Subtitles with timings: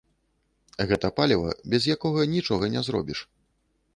[0.91, 3.19] Гэта паліва, без якога нічога не зробіш.